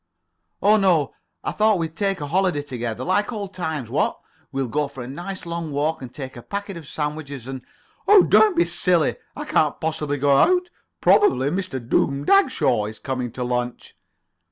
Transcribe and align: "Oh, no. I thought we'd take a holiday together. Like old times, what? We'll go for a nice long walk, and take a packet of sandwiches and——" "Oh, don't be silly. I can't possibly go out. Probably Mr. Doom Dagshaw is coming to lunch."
"Oh, 0.63 0.77
no. 0.77 1.13
I 1.43 1.51
thought 1.51 1.77
we'd 1.77 1.95
take 1.95 2.21
a 2.21 2.25
holiday 2.29 2.63
together. 2.63 3.03
Like 3.03 3.31
old 3.31 3.53
times, 3.53 3.87
what? 3.91 4.19
We'll 4.51 4.67
go 4.67 4.87
for 4.87 5.03
a 5.03 5.07
nice 5.07 5.45
long 5.45 5.71
walk, 5.71 6.01
and 6.01 6.11
take 6.11 6.35
a 6.35 6.41
packet 6.41 6.75
of 6.75 6.87
sandwiches 6.87 7.45
and——" 7.45 7.61
"Oh, 8.07 8.23
don't 8.23 8.55
be 8.57 8.65
silly. 8.65 9.17
I 9.35 9.45
can't 9.45 9.79
possibly 9.79 10.17
go 10.17 10.35
out. 10.37 10.71
Probably 11.01 11.51
Mr. 11.51 11.79
Doom 11.87 12.25
Dagshaw 12.25 12.87
is 12.87 12.97
coming 12.97 13.31
to 13.33 13.43
lunch." 13.43 13.95